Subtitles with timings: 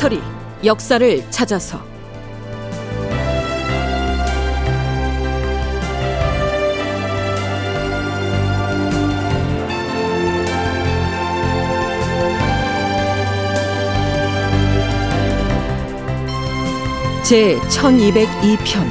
[0.00, 0.20] 다큐멘터리
[0.64, 1.78] 역사를 찾아서.
[17.22, 18.90] 제 1202편.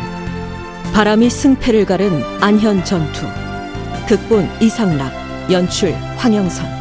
[0.93, 3.25] 바람이 승패를 가른 안현 전투.
[4.07, 5.11] 극본 이상락
[5.51, 6.78] 연출 황영선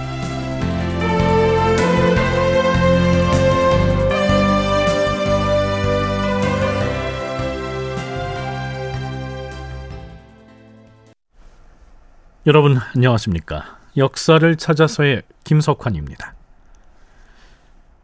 [12.49, 13.77] 여러분 안녕하십니까?
[13.99, 16.33] 역사를 찾아서의 김석환입니다.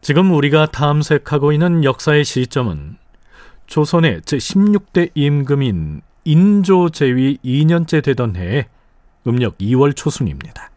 [0.03, 2.99] 지금 우리가 탐색하고 있는 역사의 시점은
[3.67, 8.67] 조선의 제16대 임금인 인조 제위 2년째 되던 해에
[9.27, 10.71] 음력 2월 초순입니다.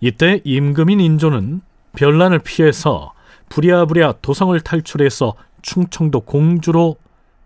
[0.00, 1.62] 이때 임금인 인조는
[1.96, 3.12] 별난을 피해서
[3.48, 6.94] 부랴부랴 도성을 탈출해서 충청도 공주로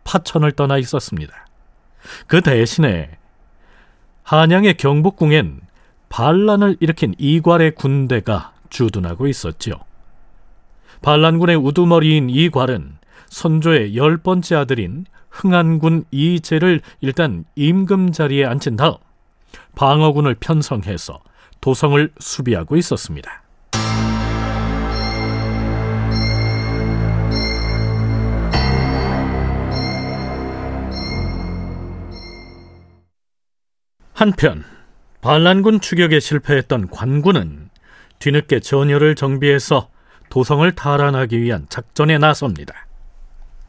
[0.04, 1.46] 파천을 떠나 있었습니다.
[2.26, 3.16] 그 대신에
[4.30, 5.60] 한양의 경복궁엔
[6.08, 9.74] 반란을 일으킨 이괄의 군대가 주둔하고 있었지요.
[11.02, 18.94] 반란군의 우두머리인 이괄은 선조의 열 번째 아들인 흥안군 이재를 일단 임금 자리에 앉힌 다음
[19.74, 21.18] 방어군을 편성해서
[21.60, 23.39] 도성을 수비하고 있었습니다.
[34.20, 34.64] 한편
[35.22, 37.70] 반란군 추격에 실패했던 관군은
[38.18, 39.88] 뒤늦게 전열을 정비해서
[40.28, 42.86] 도성을 탈환하기 위한 작전에 나섭니다.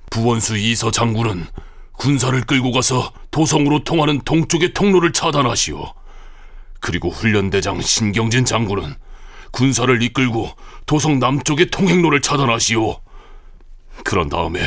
[0.09, 1.45] 부원수 이서 장군은
[1.93, 5.93] 군사를 끌고 가서 도성으로 통하는 동쪽의 통로를 차단하시오.
[6.81, 8.95] 그리고 훈련대장 신경진 장군은
[9.51, 10.49] 군사를 이끌고
[10.85, 12.99] 도성 남쪽의 통행로를 차단하시오.
[14.03, 14.59] 그런 다음에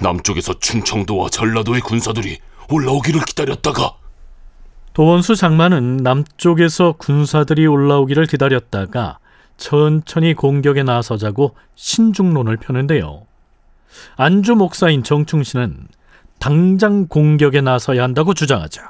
[0.00, 2.38] 남쪽에서 충청도와 전라도의 군사들이
[2.68, 3.99] 올라오기를 기다렸다가
[5.00, 9.18] 도원수 장만은 남쪽에서 군사들이 올라오기를 기다렸다가
[9.56, 13.26] 천천히 공격에 나서자고 신중론을 펴는데요.
[14.16, 15.88] 안주 목사인 정충신은
[16.38, 18.82] 당장 공격에 나서야 한다고 주장하죠.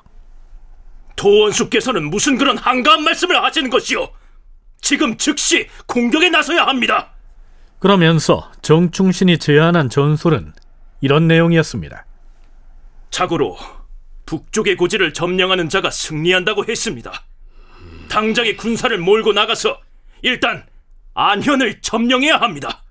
[1.15, 4.09] 도원수께서는 무슨 그런 한가한 말씀을 하시는 것이오?
[4.81, 7.11] 지금 즉시 공격에 나서야 합니다.
[7.79, 10.55] 그러면서 정충신이 제안한 전술은
[11.03, 12.05] 이런 내용이었습니다.
[13.11, 13.80] 자고로
[14.31, 17.11] 북쪽의 고지를 점령하는 자가 승리한다고 했습니다.
[18.09, 19.81] 당장의 군사를 몰고 나가서
[20.23, 20.65] 일단
[21.15, 22.85] 안현을 점령해야 합니다.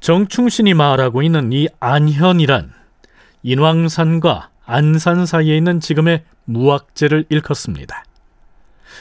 [0.00, 2.72] 정충신이 말하고 있는 이 안현이란
[3.44, 8.02] 인왕산과 안산 사이에 있는 지금의 무악재를 일컫습니다.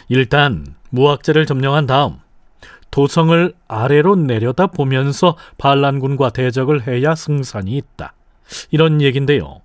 [0.10, 2.20] 일단 무악재를 점령한 다음
[2.92, 8.14] 도성을 아래로 내려다 보면서 반란군과 대적을 해야 승산이 있다.
[8.70, 9.63] 이런 얘긴데요.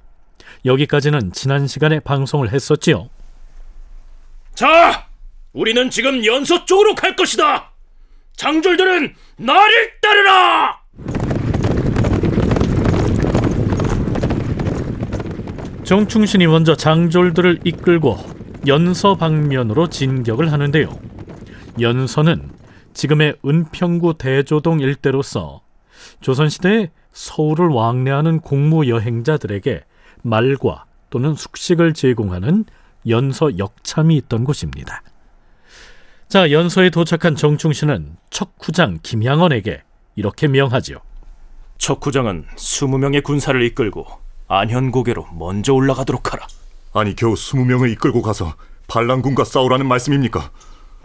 [0.64, 3.08] 여기까지는 지난 시간에 방송을 했었지요.
[4.54, 5.06] 자,
[5.52, 7.70] 우리는 지금 연서 쪽으로 갈 것이다.
[8.36, 10.80] 장졸들은 나를 따르라.
[15.84, 18.19] 정충신이 먼저 장졸들을 이끌고
[18.66, 20.98] 연서 방면으로 진격을 하는데요.
[21.80, 22.50] 연서는
[22.92, 25.62] 지금의 은평구 대조동 일대로서
[26.20, 29.82] 조선시대에 서울을 왕래하는 공무 여행자들에게
[30.22, 32.64] 말과 또는 숙식을 제공하는
[33.08, 35.02] 연서 역참이 있던 곳입니다.
[36.28, 39.82] 자, 연서에 도착한 정충신은 척후장 김양원에게
[40.16, 40.98] 이렇게 명하지요.
[41.78, 44.06] 척후장은 20명의 군사를 이끌고
[44.48, 46.46] 안현고개로 먼저 올라가도록 하라.
[46.92, 48.54] 아니 겨우 20명을 이끌고 가서
[48.88, 50.50] 반란군과 싸우라는 말씀입니까?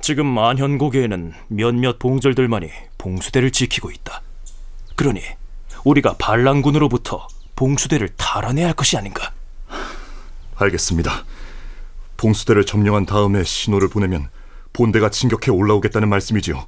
[0.01, 4.21] 지금 안현고개에는 몇몇 봉절들만이 봉수대를 지키고 있다.
[4.95, 5.21] 그러니
[5.85, 9.31] 우리가 반란군으로부터 봉수대를 탈환해야 할 것이 아닌가?
[10.55, 11.25] 알겠습니다.
[12.17, 14.29] 봉수대를 점령한 다음에 신호를 보내면
[14.71, 16.65] 본대가 진격해 올라오겠다는 말씀이지요.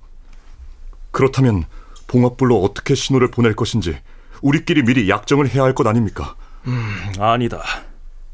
[1.11, 1.65] 그렇다면
[2.07, 3.97] 봉합불로 어떻게 신호를 보낼 것인지
[4.41, 6.35] 우리끼리 미리 약정을 해야 할 것 아닙니까?
[6.67, 7.63] 음, 아니다.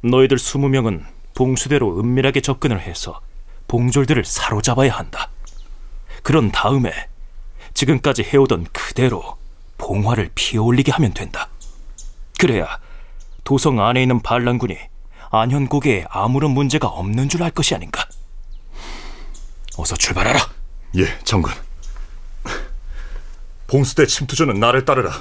[0.03, 1.05] 너희들 스무 명은
[1.35, 3.21] 봉수대로 은밀하게 접근을 해서
[3.67, 5.29] 봉졸들을 사로잡아야 한다.
[6.23, 6.91] 그런 다음에
[7.73, 9.37] 지금까지 해오던 그대로
[9.77, 11.47] 봉화를 피어올리게 하면 된다.
[12.41, 12.79] 그래야
[13.43, 14.75] 도성 안에 있는 반란군이
[15.29, 18.03] 안현고개에 아무런 문제가 없는 줄 알 것이 아닌가.
[19.77, 20.39] 어서 출발하라.
[20.97, 21.53] 예, 장군.
[23.67, 25.11] 봉수대 침투조는 나를 따르라.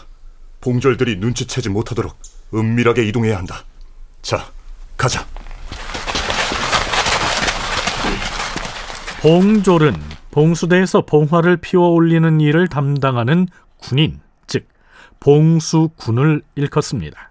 [0.62, 2.17] 봉졸들이 눈치채지 못하도록
[2.55, 3.64] 은밀하게 이동해야 한다.
[4.22, 4.50] 자,
[4.96, 5.26] 가자.
[9.20, 9.94] 봉졸은
[10.31, 13.46] 봉수대에서 봉화를 피워 올리는 일을 담당하는
[13.76, 14.30] 군인, 즉
[15.20, 17.31] 봉수군을 일컫습니다.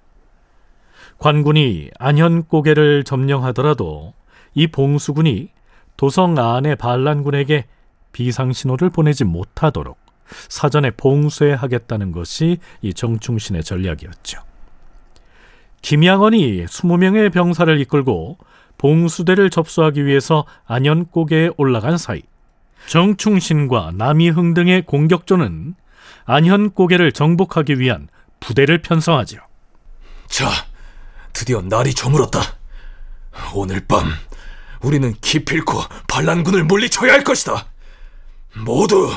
[1.18, 4.14] 관군이 안현 고개를 점령하더라도
[4.54, 5.50] 이 봉수군이
[5.98, 7.66] 도성 안의 반란군에게
[8.14, 9.98] 비상신호를 보내지 못하도록
[10.48, 14.42] 사전에 봉쇄하겠다는 것이 이 정충신의 전략이었죠.
[15.82, 18.38] 김양원이 20명의 병사를 이끌고
[18.78, 22.22] 봉수대를 접수하기 위해서 안현 고개에 올라간 사이
[22.88, 25.76] 정충신과 남이흥 등의 공격조는
[26.26, 28.08] 안현 고개를 정복하기 위한
[28.40, 29.38] 부대를 편성하죠.
[30.28, 30.50] 자,
[31.34, 32.42] 드디어 날이 저물었다.
[33.54, 34.12] 오늘 밤
[34.82, 37.66] 우리는 기필코 반란군을 물리쳐야 할 것이다.
[38.58, 39.12] 모두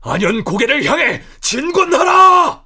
[0.00, 2.62] 안현 고개를 향해 진군하라!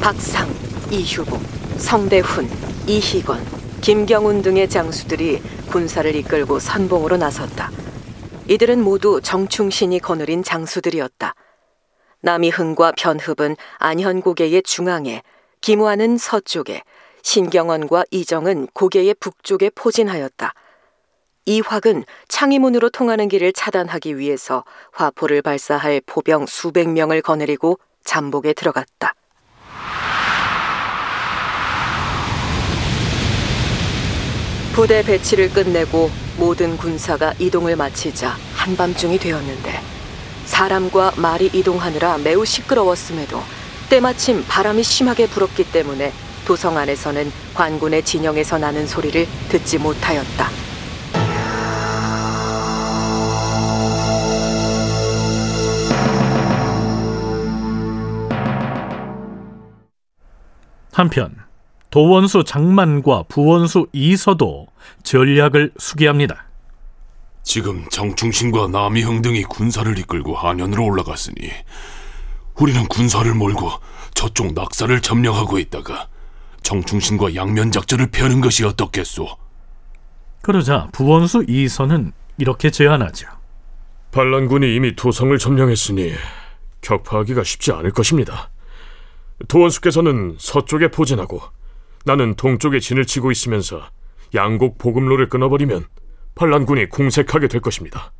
[0.00, 0.48] 박상,
[0.92, 1.42] 이휴복,
[1.78, 2.48] 성대훈,
[2.86, 3.44] 이희건,
[3.80, 7.70] 김경운 등의 장수들이 군사를 이끌고 선봉으로 나섰다.
[8.48, 11.34] 이들은 모두 정충신이 거느린 장수들이었다.
[12.20, 15.22] 남이흥과 변흡은 안현고개의 중앙에,
[15.60, 16.82] 김우한은 서쪽에,
[17.22, 20.54] 신경원과 이정은 고개의 북쪽에 포진하였다.
[21.46, 29.14] 이확은 창의문으로 통하는 길을 차단하기 위해서 화포를 발사할 포병 수백 명을 거느리고 잠복에 들어갔다.
[34.76, 39.80] 부대 배치를 끝내고 모든 군사가 이동을 마치자 한밤중이 되었는데
[40.44, 43.40] 사람과 말이 이동하느라 매우 시끄러웠음에도
[43.88, 46.12] 때마침 바람이 심하게 불었기 때문에
[46.44, 50.50] 도성 안에서는 관군의 진영에서 나는 소리를 듣지 못하였다.
[60.92, 61.45] 한편
[61.90, 64.66] 도원수 장만과 부원수 이서도
[65.02, 66.46] 전략을 수기합니다.
[67.42, 71.36] 지금 정충신과 남이형 등이 군사를 이끌고 안현으로 올라갔으니
[72.56, 73.70] 우리는 군사를 몰고
[74.14, 76.08] 저쪽 낙사를 점령하고 있다가
[76.62, 79.28] 정충신과 양면 작전을 펴는 것이 어떻겠소?
[80.42, 83.28] 그러자 부원수 이서는 이렇게 제안하죠.
[84.10, 86.12] 반란군이 이미 도성을 점령했으니
[86.80, 88.50] 격파하기가 쉽지 않을 것입니다.
[89.48, 91.42] 도원수께서는 서쪽에 포진하고
[92.06, 93.90] 나는 동쪽에 진을 치고 있으면서
[94.32, 95.86] 양곡 보급로를 끊어버리면
[96.36, 98.12] 반란군이 궁색하게 될 것입니다.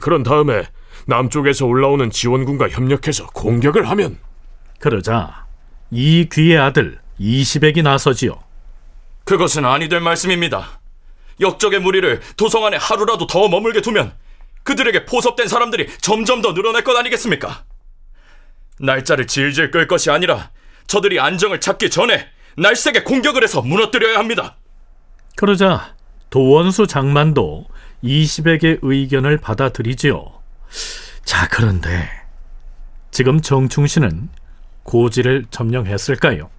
[0.00, 0.64] 그런 다음에
[1.06, 4.18] 남쪽에서 올라오는 지원군과 협력해서 공격을 하면
[4.80, 5.46] 그러자
[5.92, 8.42] 이 귀의 아들 이시백이 나서지요.
[9.24, 10.80] 그것은 아니 될 말씀입니다.
[11.40, 14.14] 역적의 무리를 도성 안에 하루라도 더 머물게 두면
[14.64, 17.64] 그들에게 포섭된 사람들이 점점 더 늘어날 것 아니겠습니까?
[18.80, 20.50] 날짜를 질질 끌 것이 아니라
[20.88, 24.56] 저들이 안정을 찾기 전에 날쌔게 공격을 해서 무너뜨려야 합니다.
[25.36, 25.94] 그러자
[26.30, 27.66] 도원수 장만도
[28.02, 30.32] 이시백의 의견을 받아들이지요.
[31.24, 32.08] 자, 그런데
[33.10, 34.28] 지금 정충신은
[34.82, 36.50] 고지를 점령했을까요?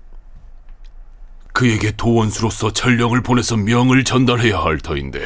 [1.54, 5.26] 그에게 도원수로서 전령을 보내서 명을 전달해야 할 터인데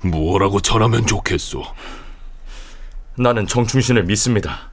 [0.00, 1.62] 무엇라고 전하면 좋겠소?
[3.18, 4.70] 나는 정충신을 믿습니다.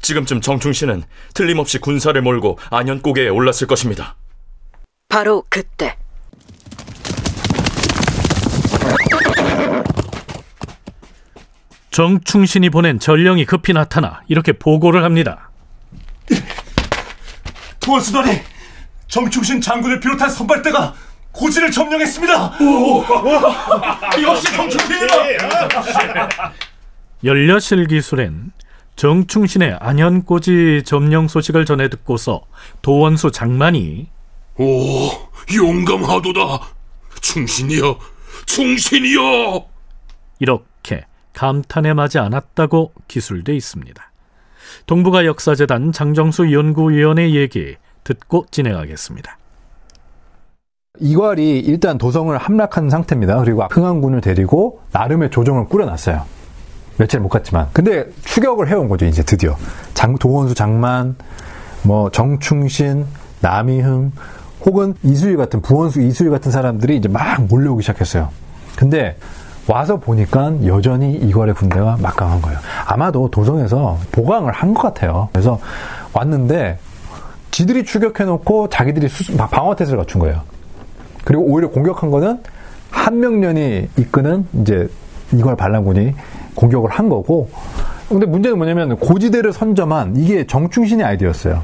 [0.00, 4.16] 지금쯤 정충신은 틀림없이 군사를 몰고 안현고개에 올랐을 것입니다.
[5.12, 5.94] 바로 그때
[11.90, 15.50] 정충신이 보낸 전령이 급히 나타나 이렇게 보고를 합니다.
[17.80, 18.40] 도원수단이
[19.08, 20.94] 정충신 장군을 비롯한 선발대가
[21.32, 22.58] 고지를 점령했습니다.
[24.22, 25.14] 역시 정충신이다.
[27.22, 28.52] 열려실 기술엔
[28.96, 32.46] 정충신의 안현고지 점령 소식을 전해 듣고서
[32.80, 34.08] 도원수 장만이
[34.62, 35.10] 오,
[35.52, 36.40] 용감하도다.
[37.20, 37.98] 충신이여,
[38.46, 39.64] 충신이여.
[40.38, 44.12] 이렇게 감탄에 맞지 않았다고 기술돼 있습니다.
[44.86, 49.36] 동북아 역사재단 장정수 연구위원의 얘기 듣고 진행하겠습니다.
[51.00, 53.38] 이괄이 일단 도성을 함락한 상태입니다.
[53.38, 56.24] 그리고 흥안군을 데리고 나름의 조정을 꾸려놨어요.
[56.98, 57.68] 며칠 못 갔지만.
[57.72, 59.56] 근데 추격을 해온 거죠, 이제 드디어.
[59.94, 61.16] 장, 도원수 장만,
[61.82, 63.06] 뭐, 정충신,
[63.40, 64.12] 남이흥,
[64.64, 68.28] 혹은 이수일 같은, 부원수 이수일 같은 사람들이 이제 막 몰려오기 시작했어요.
[68.76, 69.16] 근데
[69.68, 72.58] 와서 보니까 여전히 이괄의 군대가 막강한 거예요.
[72.86, 75.28] 아마도 도성에서 보강을 한 것 같아요.
[75.32, 75.58] 그래서
[76.12, 76.78] 왔는데
[77.50, 80.40] 지들이 추격해놓고 자기들이 수수, 방어 태세를 갖춘 거예요.
[81.24, 82.40] 그리고 오히려 공격한 거는
[82.90, 84.88] 한명년이 이끄는 이제
[85.32, 86.14] 이괄 반란군이
[86.54, 87.48] 공격을 한 거고.
[88.08, 91.62] 근데 문제는 뭐냐면 고지대를 선점한 이게 정충신의 아이디어였어요.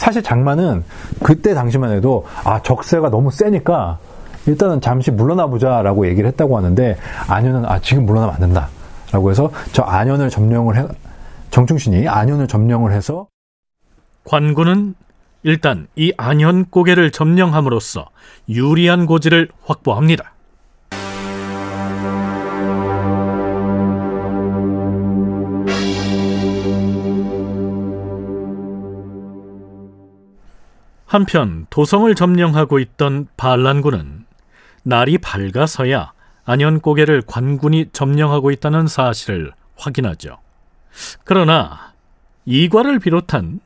[0.00, 0.82] 사실 장만은
[1.22, 3.98] 그때 당시만 해도 아 적세가 너무 세니까
[4.46, 6.96] 일단은 잠시 물러나 보자라고 얘기를 했다고 하는데
[7.28, 8.68] 아니는 아 지금 물러나면 안 된다.
[9.12, 10.86] 라고 해서 저 안현을 점령을 해,
[11.50, 13.26] 정충신이 안현을 점령을 해서
[14.24, 14.94] 관군은
[15.42, 18.06] 일단 이 안현 고개를 점령함으로써
[18.48, 20.32] 유리한 고지를 확보합니다.
[31.10, 34.26] 한편 도성을 점령하고 있던 반란군은
[34.84, 36.12] 날이 밝아서야
[36.44, 40.38] 안현 고개를 관군이 점령하고 있다는 사실을 확인하죠.
[41.24, 41.94] 그러나
[42.44, 43.58] 이과를 비롯한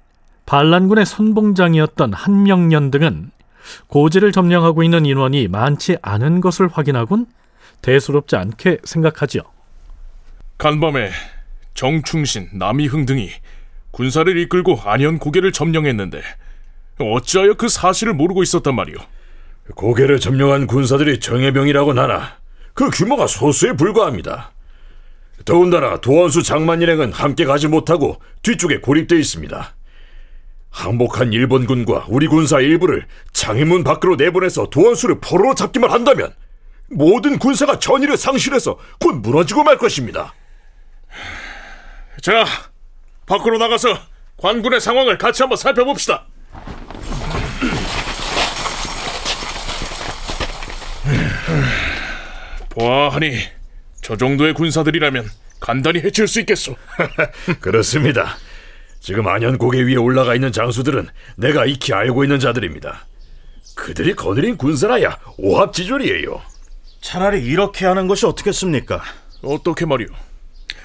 [0.47, 3.31] 반란군의 선봉장이었던 한명년 등은
[3.89, 7.27] 고지를 점령하고 있는 인원이 많지 않은 것을 확인하곤
[7.83, 9.43] 대수롭지 않게 생각하지요.
[10.57, 11.11] 간밤에
[11.75, 13.29] 정충신, 남이흥 등이
[13.91, 16.23] 군사를 이끌고 안현 고개를 점령했는데
[16.99, 18.99] 어찌하여 그 사실을 모르고 있었단 말이오?
[19.75, 22.39] 고개를 점령한 군사들이 정예병이라고 나나
[22.75, 24.53] 그 규모가 소수에 불과합니다.
[25.45, 29.75] 더군다나 도원수 장만 일행은 함께 가지 못하고 뒤쪽에 고립돼 있습니다.
[30.71, 36.35] 항복한 일본군과 우리 군사 일부를 장애문 밖으로 내보내서 도원수를 포로로 잡기만 한다면
[36.91, 40.35] 모든 군사가 전의를 상실해서 곧 무너지고 말 것입니다.
[42.23, 42.45] 자,
[43.27, 43.97] 밖으로 나가서
[44.37, 46.27] 관군의 상황을 같이 한번 살펴봅시다.
[52.75, 53.39] 보아하니
[54.03, 55.29] 저 정도의 군사들이라면
[55.61, 56.77] 간단히 해칠 수 있겠소.
[57.61, 58.37] 그렇습니다.
[59.01, 63.07] 지금 안현 고개 위에 올라가 있는 장수들은 내가 익히 알고 있는 자들입니다.
[63.75, 66.43] 그들이 거느린 군사라야 오합지졸이에요.
[67.01, 69.03] 차라리 이렇게 하는 것이 어떻겠습니까?
[69.43, 70.09] 어떻게 말이오?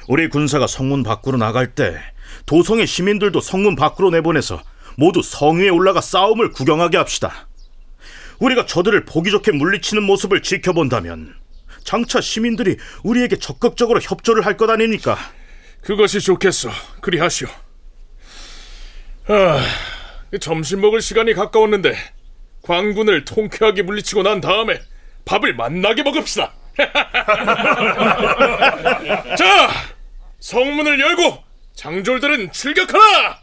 [0.08, 1.98] 우리 군사가 성문 밖으로 나갈 때
[2.46, 4.62] 도성의 시민들도 성문 밖으로 내보내서
[4.98, 7.48] 모두 성 위에 올라가 싸움을 구경하게 합시다.
[8.40, 11.39] 우리가 저들을 보기 좋게 물리치는 모습을 지켜본다면
[11.84, 15.18] 장차 시민들이 우리에게 적극적으로 협조를 할 것 아닙니까?
[15.82, 16.70] 그것이 좋겠소.
[17.02, 17.48] 그리하시오.
[19.28, 19.60] 아,
[20.42, 21.96] 점심 먹을 시간이 가까웠는데
[22.64, 24.82] 관군을 통쾌하게 물리치고 난 다음에
[25.26, 26.54] 밥을 만나게 먹읍시다.
[29.38, 29.70] 자,
[30.40, 31.44] 성문을 열고
[31.76, 33.40] 장졸들은 출격하라!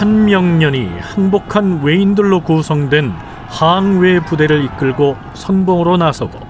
[0.00, 3.10] 한명년이 항복한 외인들로 구성된
[3.48, 6.40] 항외 부대를 이끌고 선봉으로 나서고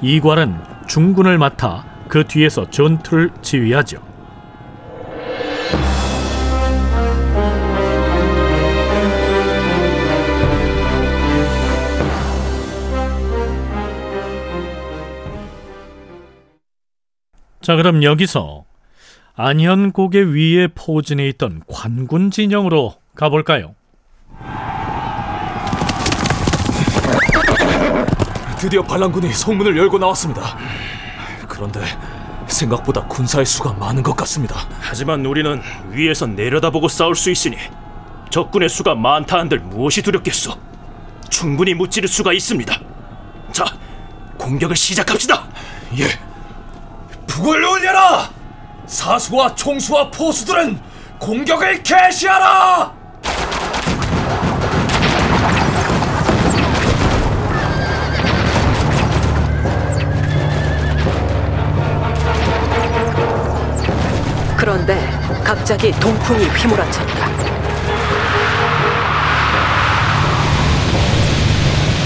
[0.00, 3.98] 이괄은 중군을 맡아 그 뒤에서 전투를 지휘하죠.
[17.60, 18.69] 자, 그럼 여기서
[19.42, 23.74] 안현고개 위에 포진해 있던 관군 진영으로 가볼까요?
[28.58, 30.58] 드디어 반란군이 성문을 열고 나왔습니다.
[31.48, 31.80] 그런데
[32.48, 34.56] 생각보다 군사의 수가 많은 것 같습니다.
[34.78, 37.56] 하지만 우리는 위에서 내려다보고 싸울 수 있으니
[38.28, 40.52] 적군의 수가 많다 한들 무엇이 두렵겠소?
[41.30, 42.78] 충분히 무찌를 수가 있습니다.
[43.52, 43.64] 자,
[44.36, 45.48] 공격을 시작합시다.
[45.98, 46.04] 예.
[47.26, 48.39] 북을 올려라!
[48.90, 50.80] 사수와 총수와 포수들은
[51.20, 52.92] 공격을 개시하라!
[64.56, 65.08] 그런데
[65.44, 67.30] 갑자기 동풍이 휘몰아쳤다.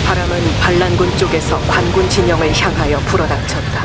[0.07, 3.83] 바람은 반란군 쪽에서 관군 진영을 향하여 불어닥쳤다.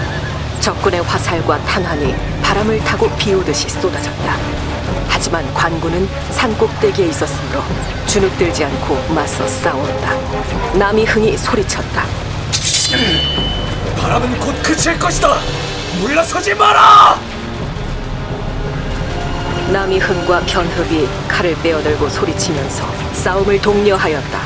[0.59, 4.35] 적군의 화살과 탄환이 바람을 타고 비오듯이 쏟아졌다.
[5.07, 7.61] 하지만 관군은 산 꼭대기에 있었으므로
[8.07, 10.15] 주눅들지 않고 맞서 싸웠다.
[10.73, 12.05] 남이흥이 소리쳤다.
[14.01, 15.35] 바람은 곧 그칠 것이다!
[16.01, 17.19] 물러서지 마라!
[19.71, 24.39] 남이흥과 견흡이 칼을 빼어들고 소리치면서 싸움을 독려하였다.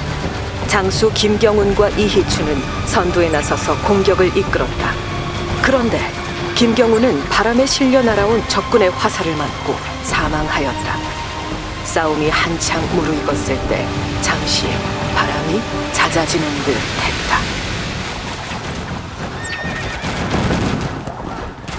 [0.67, 4.91] 장수 김경운과 이희춘은 선두에 나서서 공격을 이끌었다.
[5.61, 6.22] 그런데
[6.55, 10.97] 김경운은 바람에 실려 날아온 적군의 화살을 맞고 사망하였다.
[11.83, 13.87] 싸움이 한창 무르익었을 때
[14.21, 14.67] 잠시
[15.15, 15.59] 바람이
[15.91, 17.39] 잦아지는 듯 했다.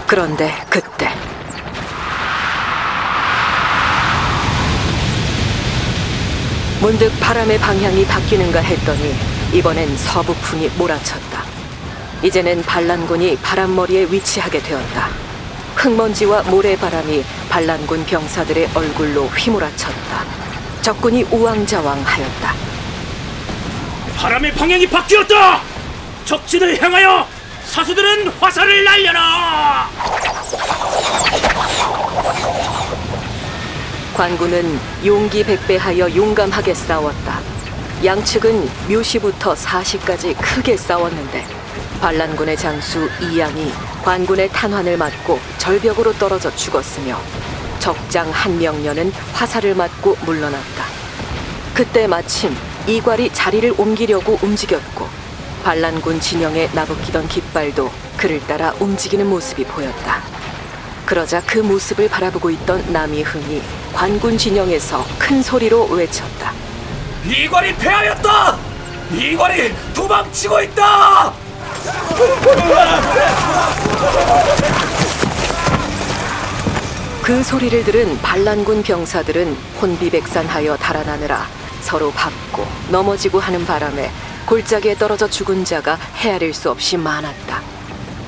[0.06, 1.08] 그런데 그때
[6.80, 9.14] 문득 바람의 방향이 바뀌는가 했더니
[9.52, 11.33] 이번엔 서북풍이 몰아쳤다.
[12.24, 15.08] 이제는 반란군이 바람머리에 위치하게 되었다.
[15.76, 20.24] 흙먼지와 모래바람이 반란군 병사들의 얼굴로 휘몰아쳤다.
[20.80, 22.54] 적군이 우왕좌왕하였다.
[24.16, 25.60] 바람의 방향이 바뀌었다.
[26.24, 27.28] 적진을 향하여
[27.66, 29.90] 사수들은 화살을 날려라.
[34.16, 37.40] 관군은 용기 백배하여 용감하게 싸웠다.
[38.02, 41.63] 양측은 묘시부터 사시까지 크게 싸웠는데
[42.04, 47.18] 반란군의 장수 이양이 관군의 탄환을 맞고 절벽으로 떨어져 죽었으며
[47.78, 50.84] 적장 한명년은 화살을 맞고 물러났다.
[51.72, 52.54] 그때 마침
[52.86, 55.08] 이괄이 자리를 옮기려고 움직였고
[55.64, 60.20] 반란군 진영에 나부끼던 깃발도 그를 따라 움직이는 모습이 보였다.
[61.06, 63.62] 그러자 그 모습을 바라보고 있던 남이흥이
[63.94, 66.52] 관군 진영에서 큰 소리로 외쳤다.
[67.26, 68.58] 이관이 패하였다.
[69.10, 71.43] 이관이 도망치고 있다.
[77.22, 81.46] 그 소리를 들은 반란군 병사들은 혼비백산하여 달아나느라
[81.80, 84.10] 서로 밟고 넘어지고 하는 바람에
[84.46, 87.62] 골짜기에 떨어져 죽은 자가 헤아릴 수 없이 많았다.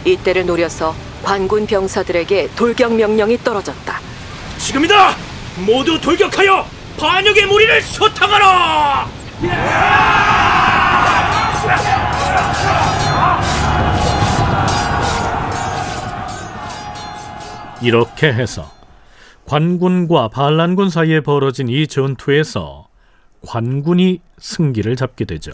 [0.04, 4.00] 이때를 노려서 관군 병사들에게 돌격 명령이 떨어졌다.
[4.58, 5.14] 지금이다.
[5.56, 6.66] 모두 돌격하여
[6.98, 9.08] 반역의 무리를 소탕하라.
[17.82, 18.70] 이렇게 해서
[19.46, 22.88] 관군과 반란군 사이에 벌어진 이 전투에서
[23.46, 25.52] 관군이 승기를 잡게 되죠.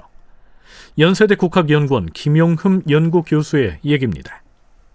[0.98, 4.42] 연세대 국학연구원 김용흠 연구교수의 얘기입니다.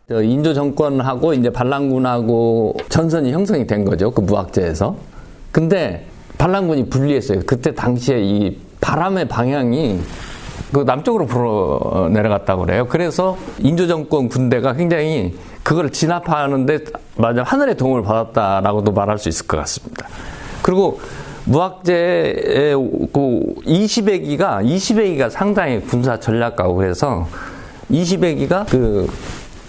[0.10, 4.10] 저 인조 정권하고 이제 반란군하고 전선이 형성이 된 거죠.
[4.12, 4.96] 그 무학제에서.
[5.52, 6.08] 근데
[6.38, 7.42] 반란군이 분리했어요.
[7.46, 10.00] 그때 당시에 이 바람의 방향이
[10.72, 12.88] 그 남쪽으로 불어 내려갔다고 그래요.
[12.88, 15.36] 그래서 인조 정권 군대가 굉장히
[15.68, 16.80] 그걸 진압하는데
[17.18, 20.08] 맞아 하늘의 도움을 받았다라고도 말할 수 있을 것 같습니다.
[20.62, 21.02] 그리고
[21.44, 22.74] 무학제의
[23.12, 27.28] 그 20회기가 20회기가 상당히 군사 전략가고 그래서
[27.92, 29.12] 20회기가 그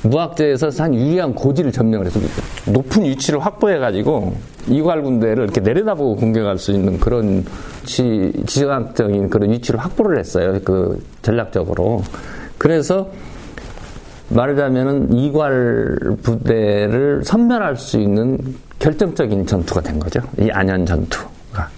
[0.03, 2.21] 무학제에서 한 유리한 고지를 점령을 해서
[2.67, 4.37] 높은 위치를 확보해가지고
[4.69, 7.45] 이괄 군대를 이렇게 내려다보고 공격할 수 있는 그런
[7.85, 10.61] 지, 지정학적인 그런 위치를 확보를 했어요.
[10.63, 12.05] 그 전략적으로.
[12.57, 13.09] 그래서
[14.31, 18.39] 말하자면은 이괄 부대를 섬멸할 수 있는
[18.79, 20.21] 결정적인 전투가 된 거죠.
[20.39, 21.71] 이 안현 전투가.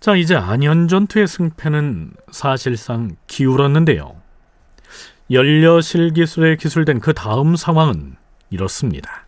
[0.00, 4.14] 자, 이제 안현 전투의 승패는 사실상 기울었는데요.
[5.30, 8.16] 연려실 기술에 기술된 그 다음 상황은
[8.50, 9.26] 이렇습니다.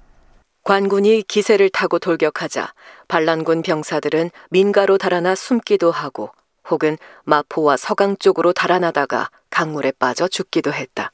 [0.64, 2.72] 관군이 기세를 타고 돌격하자
[3.08, 6.30] 반란군 병사들은 민가로 달아나 숨기도 하고
[6.70, 11.10] 혹은 마포와 서강 쪽으로 달아나다가 강물에 빠져 죽기도 했다.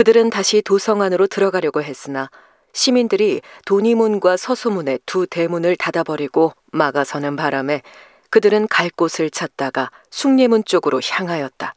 [0.00, 2.30] 그들은 다시 도성 안으로 들어가려고 했으나
[2.72, 7.82] 시민들이 도니문과 서소문의 두 대문을 닫아버리고 막아서는 바람에
[8.30, 11.74] 그들은 갈 곳을 찾다가 숭례문 쪽으로 향하였다.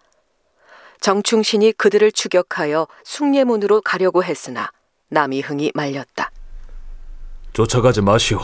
[1.02, 4.72] 정충신이 그들을 추격하여 숭례문으로 가려고 했으나
[5.10, 6.32] 남이흥이 말렸다.
[7.52, 8.40] 쫓아가지 마시오.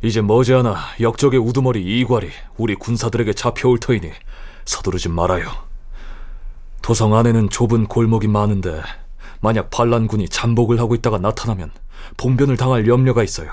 [0.00, 4.10] 이제 머지않아 역적의 우두머리 이괄이 우리 군사들에게 잡혀올 터이니
[4.64, 5.69] 서두르지 말아요.
[6.82, 8.82] 도성 안에는 좁은 골목이 많은데
[9.40, 11.70] 만약 반란군이 잠복을 하고 있다가 나타나면
[12.16, 13.50] 봉변을 당할 염려가 있어요.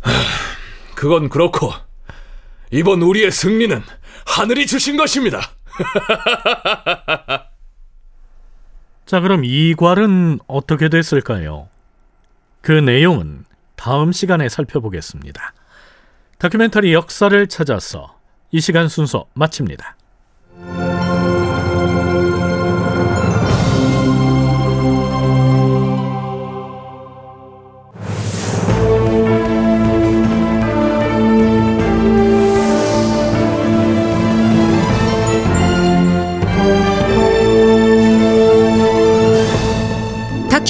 [0.00, 0.10] 하,
[0.94, 1.72] 그건 그렇고
[2.70, 3.82] 이번 우리의 승리는
[4.26, 5.40] 하늘이 주신 것입니다.
[9.06, 11.68] 자, 그럼 이괄은 어떻게 됐을까요?
[12.60, 15.54] 그 내용은 다음 시간에 살펴보겠습니다.
[16.38, 18.18] 다큐멘터리 역사를 찾아서
[18.52, 19.96] 이 시간 순서 마칩니다.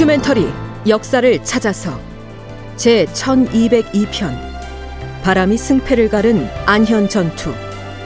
[0.00, 0.48] 다큐멘터리
[0.88, 2.00] 역사를 찾아서
[2.76, 4.34] 제 1202편
[5.22, 7.52] 바람이 승패를 가른 안현 전투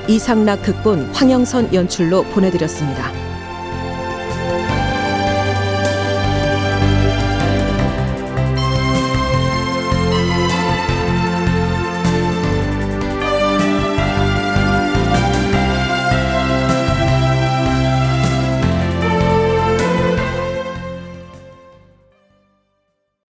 [0.09, 3.13] 이상락 극본 황영선 연출로 보내드렸습니다.